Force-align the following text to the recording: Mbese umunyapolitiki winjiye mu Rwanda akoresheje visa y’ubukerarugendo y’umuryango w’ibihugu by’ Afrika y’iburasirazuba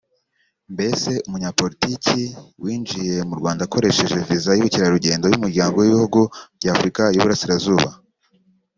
Mbese 0.73 1.11
umunyapolitiki 1.27 2.21
winjiye 2.63 3.15
mu 3.29 3.35
Rwanda 3.39 3.61
akoresheje 3.63 4.17
visa 4.27 4.51
y’ubukerarugendo 4.53 5.25
y’umuryango 5.27 5.75
w’ibihugu 5.79 6.19
by’ 6.57 6.67
Afrika 6.73 7.01
y’iburasirazuba 7.13 7.89